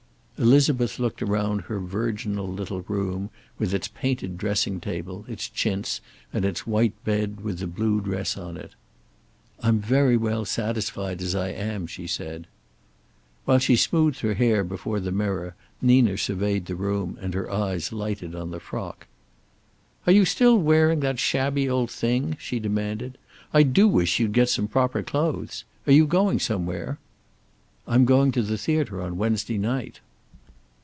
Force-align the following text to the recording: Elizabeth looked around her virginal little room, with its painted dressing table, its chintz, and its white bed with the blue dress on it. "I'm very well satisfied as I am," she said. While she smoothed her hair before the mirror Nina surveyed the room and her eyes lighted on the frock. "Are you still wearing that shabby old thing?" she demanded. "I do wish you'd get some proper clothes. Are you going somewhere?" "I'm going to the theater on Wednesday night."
Elizabeth 0.43 0.97
looked 0.97 1.21
around 1.21 1.59
her 1.61 1.79
virginal 1.79 2.47
little 2.47 2.81
room, 2.87 3.29
with 3.59 3.75
its 3.75 3.87
painted 3.89 4.39
dressing 4.39 4.79
table, 4.81 5.23
its 5.27 5.47
chintz, 5.47 6.01
and 6.33 6.43
its 6.43 6.65
white 6.65 6.93
bed 7.05 7.41
with 7.41 7.59
the 7.59 7.67
blue 7.67 8.01
dress 8.01 8.35
on 8.35 8.57
it. 8.57 8.71
"I'm 9.61 9.79
very 9.79 10.17
well 10.17 10.43
satisfied 10.45 11.21
as 11.21 11.35
I 11.35 11.49
am," 11.49 11.85
she 11.85 12.07
said. 12.07 12.47
While 13.45 13.59
she 13.59 13.75
smoothed 13.75 14.21
her 14.21 14.33
hair 14.33 14.63
before 14.63 14.99
the 14.99 15.11
mirror 15.11 15.53
Nina 15.79 16.17
surveyed 16.17 16.65
the 16.65 16.75
room 16.75 17.19
and 17.21 17.35
her 17.35 17.47
eyes 17.51 17.93
lighted 17.93 18.33
on 18.33 18.49
the 18.49 18.59
frock. 18.59 19.05
"Are 20.07 20.11
you 20.11 20.25
still 20.25 20.57
wearing 20.57 21.01
that 21.01 21.19
shabby 21.19 21.69
old 21.69 21.91
thing?" 21.91 22.35
she 22.39 22.59
demanded. 22.59 23.19
"I 23.53 23.61
do 23.61 23.87
wish 23.87 24.19
you'd 24.19 24.33
get 24.33 24.49
some 24.49 24.67
proper 24.67 25.03
clothes. 25.03 25.65
Are 25.85 25.93
you 25.93 26.07
going 26.07 26.39
somewhere?" 26.39 26.97
"I'm 27.87 28.05
going 28.05 28.31
to 28.31 28.41
the 28.41 28.57
theater 28.57 29.03
on 29.03 29.19
Wednesday 29.19 29.59
night." 29.59 29.99